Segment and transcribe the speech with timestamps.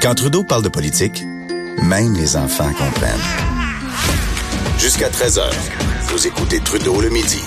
[0.00, 1.24] Quand Trudeau parle de politique,
[1.82, 3.18] même les enfants comprennent.
[4.78, 5.42] Jusqu'à 13h,
[6.04, 7.42] vous écoutez Trudeau le midi.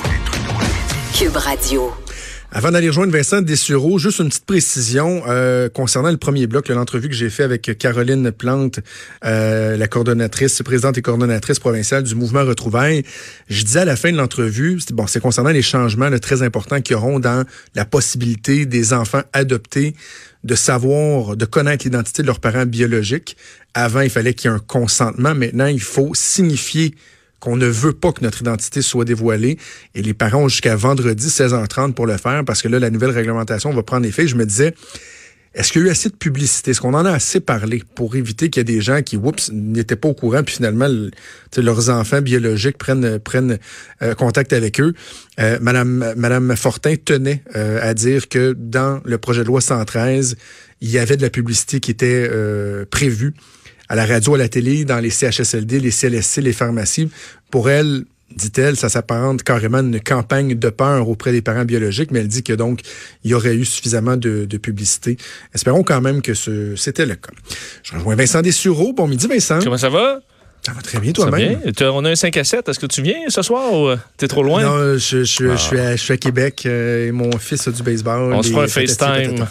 [1.17, 1.93] Cube Radio.
[2.53, 7.07] Avant d'aller rejoindre Vincent Dessureau, juste une petite précision euh, concernant le premier bloc, l'entrevue
[7.07, 8.81] que j'ai fait avec Caroline Plante,
[9.23, 13.03] euh, la coordonnatrice, présidente et coordonnatrice provinciale du mouvement Retrouvailles.
[13.47, 16.81] Je disais à la fin de l'entrevue, bon, c'est concernant les changements là, très importants
[16.81, 19.95] qu'il y auront dans la possibilité des enfants adoptés
[20.43, 23.37] de savoir, de connaître l'identité de leurs parents biologiques.
[23.73, 25.33] Avant, il fallait qu'il y ait un consentement.
[25.33, 26.95] Maintenant, il faut signifier
[27.41, 29.57] qu'on ne veut pas que notre identité soit dévoilée.
[29.95, 33.09] Et les parents ont jusqu'à vendredi 16h30 pour le faire parce que là, la nouvelle
[33.09, 34.27] réglementation va prendre effet.
[34.27, 34.73] Je me disais,
[35.53, 36.71] est-ce qu'il y a eu assez de publicité?
[36.71, 39.51] Est-ce qu'on en a assez parlé pour éviter qu'il y ait des gens qui, oups,
[39.51, 40.87] n'étaient pas au courant, puis finalement,
[41.57, 43.57] leurs enfants biologiques prennent, prennent
[44.01, 44.93] euh, contact avec eux?
[45.39, 50.37] Euh, Madame, Madame Fortin tenait euh, à dire que dans le projet de loi 113,
[50.79, 52.29] il y avait de la publicité qui était
[52.89, 53.33] prévue
[53.91, 57.09] à la radio, à la télé, dans les CHSLD, les CLSC, les pharmacies.
[57.49, 62.09] Pour elle, dit-elle, ça s'apparente carrément à une campagne de peur auprès des parents biologiques,
[62.11, 62.79] mais elle dit que donc
[63.25, 65.17] il y aurait eu suffisamment de, publicité.
[65.53, 66.33] Espérons quand même que
[66.77, 67.33] c'était le cas.
[67.83, 68.93] Je rejoins Vincent Dessureau.
[68.93, 69.59] Bon midi, Vincent.
[69.61, 70.21] Comment ça va?
[70.65, 71.59] Ça va très bien toi-même?
[71.81, 72.69] On a un 5 à 7.
[72.69, 74.63] Est-ce que tu viens ce soir ou euh, t'es trop loin?
[74.63, 78.31] Non, je, suis, à, Québec euh, et mon fils a du baseball.
[78.31, 79.47] On se fera un FaceTime.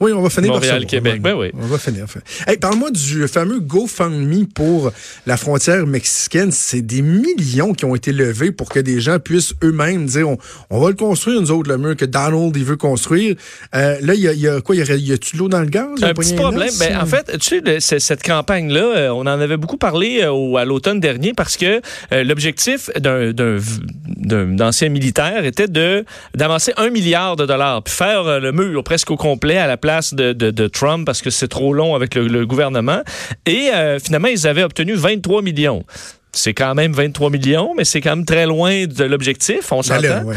[0.00, 1.50] Oui, on va finir Montréal, Québec, ben oui.
[1.54, 2.06] On va finir.
[2.46, 4.92] Hey, Parle-moi du fameux GoFundMe pour
[5.26, 6.50] la frontière mexicaine.
[6.50, 10.28] C'est des millions qui ont été levés pour que des gens puissent eux-mêmes dire
[10.70, 13.36] on, va le construire, nous autres, le mur que Donald il veut construire.
[13.74, 14.74] Euh, là, il y a, quoi?
[14.74, 16.02] Il y a, tu de l'eau dans le gaz?
[16.02, 16.70] Un petit problème.
[16.78, 20.64] Ben, en fait, tu sais, cette campagne-là, euh, on en avait beaucoup parlé euh, à
[20.64, 27.82] l'automne dernier parce que l'objectif d'un ancien militaire était de d'avancer un milliard de dollars
[27.82, 31.30] puis faire le mur presque au complet à la place de, de, Trump parce que
[31.30, 33.02] c'est trop long avec le, gouvernement.
[33.46, 35.84] Et euh, finalement, ils avaient obtenu 23 millions
[36.36, 40.30] c'est quand même 23 millions, mais c'est quand même très loin de l'objectif, on s'entend.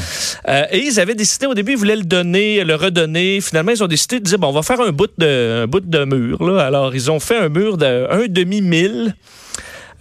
[0.47, 3.41] Euh, et ils avaient décidé, au début, ils voulaient le donner, le redonner.
[3.41, 5.79] Finalement, ils ont décidé de dire, bon, on va faire un bout de, un bout
[5.79, 6.43] de mur.
[6.43, 6.65] Là.
[6.65, 9.15] Alors, ils ont fait un mur de un demi-mille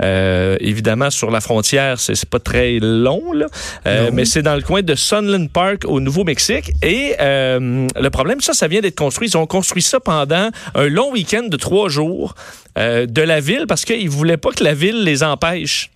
[0.03, 3.47] euh, évidemment, sur la frontière, c'est pas très long, là,
[3.87, 6.73] euh, mais c'est dans le coin de Sunland Park au Nouveau-Mexique.
[6.83, 9.29] Et euh, le problème, ça, ça vient d'être construit.
[9.29, 12.35] Ils ont construit ça pendant un long week-end de trois jours
[12.77, 15.91] de la ville parce qu'ils voulaient pas que la ville les empêche.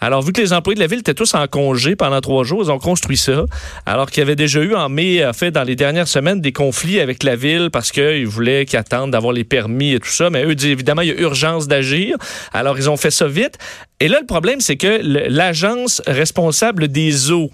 [0.00, 2.62] Alors, vu que les employés de la ville étaient tous en congé pendant trois jours,
[2.64, 3.44] ils ont construit ça.
[3.86, 6.52] Alors qu'il y avait déjà eu en mai, en fait, dans les dernières semaines, des
[6.52, 10.30] conflits avec la ville parce qu'ils voulaient qu'ils attendent d'avoir les permis et tout ça.
[10.30, 12.16] Mais eux disent évidemment, il y a urgence d'agir.
[12.52, 13.58] Alors, ils ont fait ça vite.
[14.00, 17.50] Et là, le problème, c'est que l'agence responsable des eaux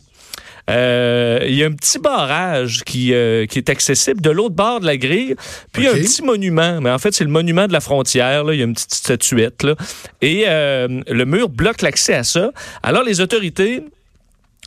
[0.68, 4.80] euh, il y a un petit barrage qui, euh, qui est accessible de l'autre bord
[4.80, 5.36] de la grille.
[5.72, 7.80] Puis il y a un petit monument, mais en fait, c'est le monument de la
[7.80, 8.44] frontière.
[8.44, 8.52] Là.
[8.52, 9.62] Il y a une petite statuette.
[9.62, 9.74] Là.
[10.22, 12.50] Et euh, le mur bloque l'accès à ça.
[12.82, 13.84] Alors, les autorités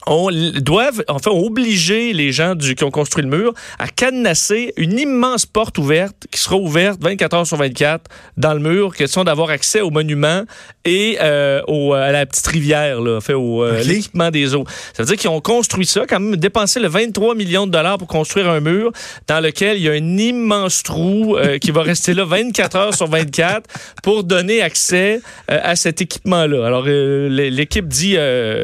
[0.09, 4.97] on doivent, enfin, obliger les gens du, qui ont construit le mur à cadenasser une
[4.97, 8.05] immense porte ouverte qui sera ouverte 24 heures sur 24
[8.35, 10.43] dans le mur, question d'avoir accès au monument
[10.83, 14.65] et euh, au, à la petite rivière, là, fait au euh, l'équipement des eaux.
[14.93, 17.99] Ça veut dire qu'ils ont construit ça, quand même dépensé le 23 millions de dollars
[17.99, 18.91] pour construire un mur
[19.27, 22.95] dans lequel il y a un immense trou euh, qui va rester là 24 heures
[22.95, 23.69] sur 24
[24.01, 26.65] pour donner accès à cet équipement-là.
[26.65, 28.15] Alors l'équipe dit,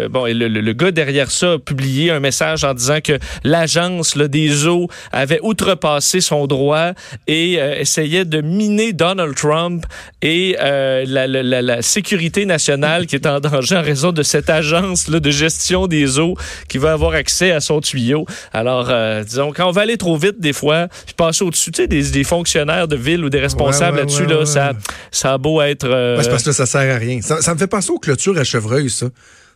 [0.10, 4.18] bon, le, le, le gars derrière ça a publié un message en disant que l'agence
[4.18, 6.92] des eaux avait outrepassé son droit
[7.28, 9.86] et euh, essayait de miner Donald Trump
[10.22, 15.20] et euh, la, sécurité nationale qui est en danger en raison de cette agence là,
[15.20, 16.36] de gestion des eaux
[16.70, 18.26] qui va avoir accès à son tuyau.
[18.54, 21.88] Alors, euh, disons, quand on va aller trop vite, des fois, je passe au-dessus des,
[21.88, 24.74] des, fonctionnaires de ville ou des responsables là-dessus, là, ça,
[25.12, 25.88] ça a beau être...
[26.22, 27.22] c'est parce que ça sert à rien.
[27.22, 29.08] Ça, ça me fait penser aux clôtures à chevreuil, ça.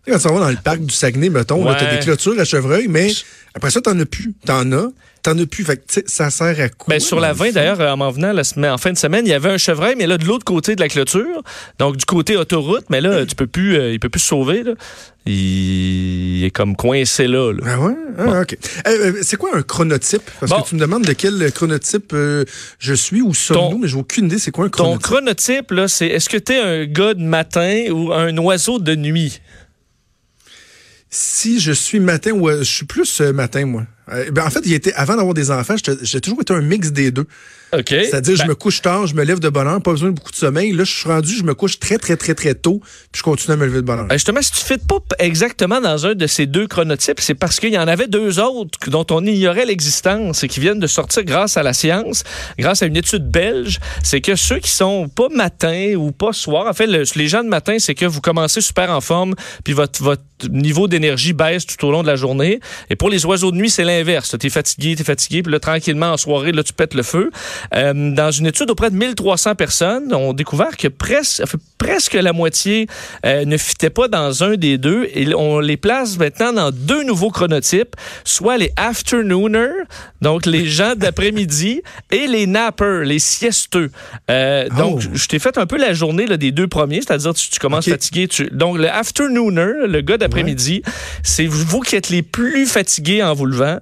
[0.07, 2.87] Quand tu vas dans le parc du Saguenay, mettons, tu as des clôtures à chevreuil,
[2.87, 3.11] mais
[3.53, 4.33] après ça, t'en as plus.
[4.45, 4.87] T'en as,
[5.23, 5.63] t'en as plus.
[5.63, 6.93] Fait que, ça sert à quoi?
[6.95, 9.29] Ben, sur la 20, d'ailleurs, en m'en venant la semaine, en fin de semaine, il
[9.29, 11.43] y avait un chevreuil, mais là, de l'autre côté de la clôture,
[11.77, 14.63] donc du côté autoroute, mais là, tu peux plus, euh, il peut plus se sauver.
[14.63, 14.73] Là.
[15.25, 17.51] Il est comme coincé là.
[17.51, 17.59] là.
[17.65, 17.93] Ah ouais?
[18.17, 18.57] Ah, OK.
[18.87, 20.23] Euh, c'est quoi un chronotype?
[20.39, 22.45] Parce que tu me demandes de quel chronotype euh,
[22.79, 25.01] je suis ou sommes-nous, mais j'ai aucune idée c'est quoi un chronotype.
[25.01, 28.79] Ton chronotype, là, c'est est-ce que tu es un gars de matin ou un oiseau
[28.79, 29.41] de nuit?
[31.09, 33.85] Si je suis matin, ou je suis plus euh, matin, moi.
[34.11, 36.91] Euh, ben, en fait, il était, avant d'avoir des enfants, j'ai toujours été un mix
[36.91, 37.25] des deux.
[38.05, 40.15] C'est-à-dire, Ben, je me couche tard, je me lève de bonne heure, pas besoin de
[40.15, 40.71] beaucoup de sommeil.
[40.71, 42.79] Là, je suis rendu, je me couche très, très, très, très tôt,
[43.11, 44.07] puis je continue à me lever de bonne heure.
[44.07, 47.35] Ben, Justement, si tu ne pas p- exactement dans un de ces deux chronotypes, c'est
[47.35, 50.87] parce qu'il y en avait deux autres dont on ignorait l'existence et qui viennent de
[50.87, 52.23] sortir grâce à la science,
[52.57, 53.79] grâce à une étude belge.
[54.03, 57.43] C'est que ceux qui sont pas matin ou pas soir, en fait, le- les gens
[57.43, 61.67] de matin, c'est que vous commencez super en forme, puis votre, votre niveau d'énergie baisse
[61.67, 62.59] tout au long de la journée.
[62.89, 63.98] Et pour les oiseaux de nuit, c'est l'inverse.
[64.03, 67.03] Tu es fatigué, tu es fatigué, puis là, tranquillement, en soirée, là, tu pètes le
[67.03, 67.31] feu.
[67.75, 71.43] Euh, dans une étude auprès de 1300 personnes, on a découvert que presque,
[71.77, 72.87] presque la moitié
[73.25, 75.07] euh, ne fitait pas dans un des deux.
[75.13, 79.83] Et on les place maintenant dans deux nouveaux chronotypes, soit les afternooners,
[80.21, 81.81] donc les gens d'après-midi,
[82.11, 83.91] et les nappers, les siesteux.
[84.29, 85.09] Euh, Donc, Oh.
[85.13, 87.87] je t'ai fait un peu la journée là, des deux premiers, c'est-à-dire tu, tu commences
[87.87, 88.27] fatigué.
[88.27, 88.49] Tu...
[88.51, 90.81] Donc, le afternooner, le gars d'après-midi,
[91.23, 93.79] c'est vous qui êtes les plus fatigués en vous levant.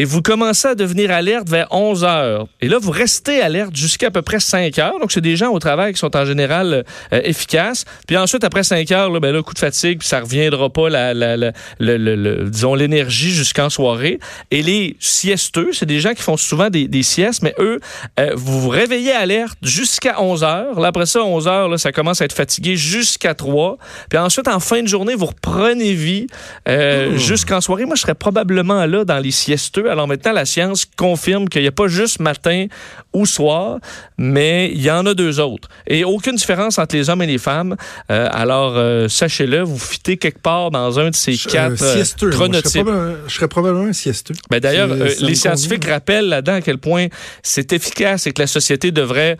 [0.00, 2.46] Et vous commencez à devenir alerte vers 11 heures.
[2.60, 5.00] Et là, vous restez alerte jusqu'à à peu près 5 heures.
[5.00, 7.84] Donc, c'est des gens au travail qui sont en général euh, efficaces.
[8.06, 10.88] Puis ensuite, après 5 heures, là, ben là, coup de fatigue, puis ça reviendra pas,
[10.88, 11.50] la, la, la-
[11.80, 14.20] le, le- le- disons, l'énergie jusqu'en soirée.
[14.52, 17.80] Et les siesteux, c'est des gens qui font souvent des, des siestes, mais eux,
[18.20, 20.78] euh, vous vous réveillez alerte jusqu'à 11 heures.
[20.78, 23.78] Là, après ça, 11 heures, là, ça commence à être fatigué jusqu'à 3.
[24.08, 26.28] Puis ensuite, en fin de journée, vous reprenez vie
[26.68, 27.84] euh, jusqu'en soirée.
[27.84, 29.87] Moi, je serais probablement là dans les siesteux.
[29.88, 32.66] Alors maintenant, la science confirme qu'il n'y a pas juste matin
[33.12, 33.78] ou soir,
[34.16, 35.68] mais il y en a deux autres.
[35.86, 37.76] Et aucune différence entre les hommes et les femmes.
[38.10, 41.94] Euh, alors, euh, sachez-le, vous fitez quelque part dans un de ces Je- quatre euh,
[41.96, 42.26] siesteux.
[42.30, 43.22] moi, Je serais, chronotypes.
[43.26, 44.34] je serais probablement un siesteux.
[44.50, 45.94] Ben D'ailleurs, les scientifiques convient.
[45.94, 47.06] rappellent là-dedans à quel point
[47.42, 49.36] c'est efficace et que la société devrait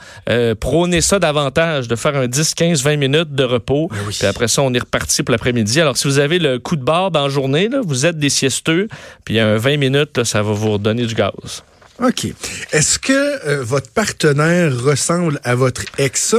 [0.61, 3.89] prôner ça davantage, de faire un 10, 15, 20 minutes de repos.
[3.91, 4.15] Ben oui.
[4.19, 5.81] Puis après ça, on est reparti pour l'après-midi.
[5.81, 8.29] Alors, si vous avez le coup de barre dans la journée, là, vous êtes des
[8.31, 8.89] siesteux,
[9.25, 11.63] puis un 20 minutes, là, ça va vous redonner du gaz.
[12.03, 12.27] OK.
[12.73, 16.35] Est-ce que euh, votre partenaire ressemble à votre ex?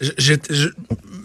[0.00, 0.68] Ça, je-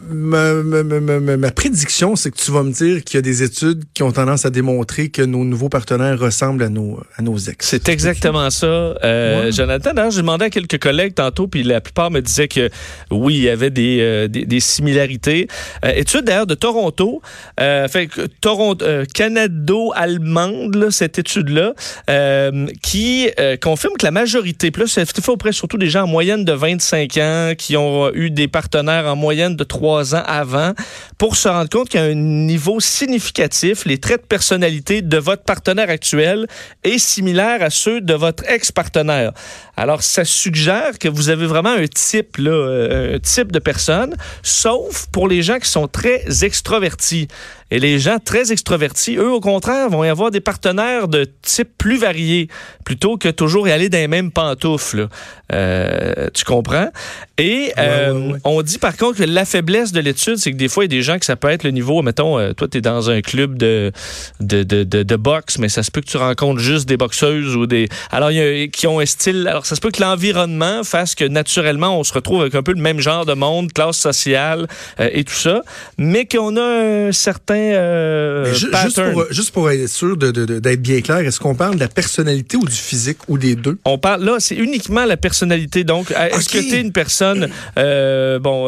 [0.10, 3.22] ma, ma- ma- ma- ma prédiction, c'est que tu vas me dire qu'il y a
[3.22, 7.22] des études qui ont tendance à démontrer que nos nouveaux partenaires ressemblent à nos, à
[7.22, 7.68] nos ex.
[7.68, 9.52] C'est exactement ça, euh, Ouais.
[9.52, 9.94] Jonathan.
[9.94, 12.70] D'ailleurs, j'ai demandé à quelques collègues tantôt, puis la plupart me disaient que
[13.12, 15.48] oui, il y avait des, euh, des, des similarités.
[15.84, 17.22] Euh, étude d'ailleurs de Toronto,
[17.60, 21.74] euh, fait que Toronto, euh, canado-allemande, là, cette étude-là,
[22.10, 26.08] euh, qui euh, confirme que la majorité, là, c'est fait auprès surtout des gens en
[26.08, 30.74] moyenne de 25 ans qui ont eu des partenaires en moyenne de 3 ans avant,
[31.18, 35.90] pour se rendre compte a un niveau significatif, les traits de personnalité de votre partenaire
[35.90, 36.48] actuel
[36.84, 39.32] est similaire à ceux de votre ex-partenaire.
[39.78, 44.16] Alors, ça suggère que vous avez vraiment un type, là, euh, un type de personne,
[44.44, 47.28] sauf pour les gens qui sont très extrovertis.
[47.72, 51.70] Et les gens très extrovertis, eux, au contraire, vont y avoir des partenaires de type
[51.78, 52.48] plus variés,
[52.86, 55.08] plutôt que toujours y aller dans les mêmes pantoufles.
[55.52, 56.90] Euh, tu comprends?
[57.38, 58.40] Et euh, ouais, ouais.
[58.44, 60.96] on dit par contre que la faiblesse de l'étude, c'est que des fois, il y
[60.96, 63.10] a des gens que ça peut être le niveau, mettons, euh, toi, tu es dans
[63.10, 63.92] un club de,
[64.40, 67.56] de, de, de, de boxe, mais ça se peut que tu rencontres juste des boxeuses
[67.56, 67.88] ou des.
[68.12, 69.48] Alors, il y a, qui ont un style.
[69.48, 72.74] Alors, ça se peut que l'environnement fasse que naturellement, on se retrouve avec un peu
[72.74, 74.68] le même genre de monde, classe sociale
[75.00, 75.62] euh, et tout ça,
[75.98, 81.20] mais qu'on a un certain euh, juste, pour, juste pour être sûr d'être bien clair,
[81.20, 83.78] est-ce qu'on parle de la personnalité ou du physique ou des deux?
[83.86, 85.84] On parle là, c'est uniquement la personnalité.
[85.84, 88.66] Donc, est-ce que tu es une personne, euh, bon,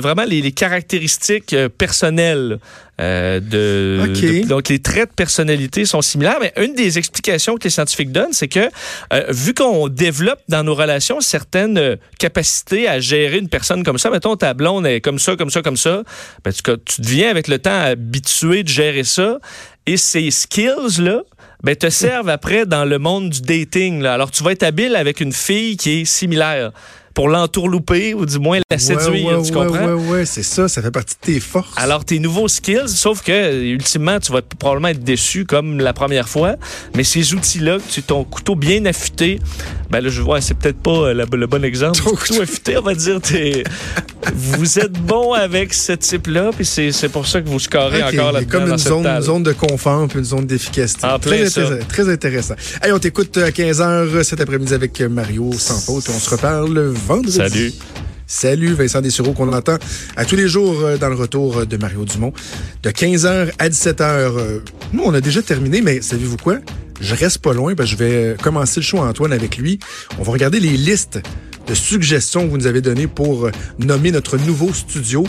[0.00, 2.58] vraiment les, les caractéristiques euh, personnelles
[3.00, 4.20] euh, de, Ok.
[4.42, 6.38] de- donc les traits de personnalité sont similaires.
[6.40, 8.68] Mais une des explications que les scientifiques donnent, c'est que
[9.12, 14.10] euh, vu qu'on développe dans nos relations certaines capacités à gérer une personne comme ça,
[14.10, 16.02] mettons ta blonde est comme ça, comme ça, comme ça,
[16.44, 19.38] ben, tu, tu deviens avec le temps habitué de gérer ça.
[19.86, 21.22] Et ces skills là
[21.64, 24.00] ben, te servent après dans le monde du dating.
[24.00, 24.14] Là.
[24.14, 26.72] Alors, tu vas être habile avec une fille qui est similaire
[27.14, 29.86] pour l'entourlouper ou du moins la séduire, ouais, ouais, tu comprends?
[29.86, 31.72] Ouais, ouais, c'est ça, ça fait partie de tes forces.
[31.76, 36.28] Alors, tes nouveaux skills, sauf que, ultimement, tu vas probablement être déçu comme la première
[36.28, 36.56] fois,
[36.96, 39.38] mais ces outils-là, tu ton couteau bien affûté,
[39.90, 41.98] ben là, je vois, c'est peut-être pas euh, la- le bon exemple.
[42.02, 43.62] Ton couteau affûté, on va dire, t'es-
[44.34, 48.14] vous êtes bon avec ce type-là, puis c'est c'est pour ça que vous scorez Ok,
[48.14, 51.06] encore là-dedans comme une zone, une zone de confort puis une zone d'efficacité.
[51.20, 51.48] Très,
[51.88, 52.54] très, intéressant.
[52.80, 56.04] Allez, on t'écoute à 15h cet après-midi avec Mario sans faute.
[56.08, 57.32] On se reparle vendredi.
[57.32, 57.72] Salut.
[58.26, 59.76] Salut Vincent Dessureau qu'on entend
[60.16, 62.32] à tous les jours euh, dans le retour de Mario Dumont.
[62.82, 64.02] De 15h à 17h.
[64.02, 64.60] euh,
[64.92, 66.56] Nous, on a déjà terminé, mais savez-vous quoi?
[67.00, 69.80] Je reste pas loin parce que je vais euh, commencer le show Antoine avec lui.
[70.18, 71.20] On va regarder les listes
[71.72, 75.24] de suggestions que vous nous avez données pour euh, nommer notre nouveau studio.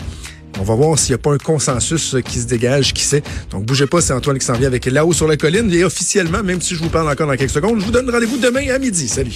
[0.60, 3.22] On va voir s'il n'y a pas un consensus qui se dégage, qui sait.
[3.50, 5.72] Donc, bougez pas, c'est Antoine qui s'en vient avec là-haut sur la colline.
[5.72, 8.36] Et officiellement, même si je vous parle encore dans quelques secondes, je vous donne rendez-vous
[8.36, 9.08] demain à midi.
[9.08, 9.32] Salut.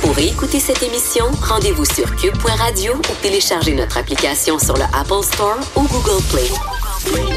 [0.00, 5.58] Pour écouter cette émission, rendez-vous sur cube.radio ou téléchargez notre application sur le Apple Store
[5.76, 7.33] ou Google Play.